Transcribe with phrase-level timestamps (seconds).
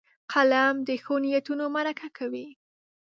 [0.31, 2.47] قلم د ښو نیتونو مرکه کوي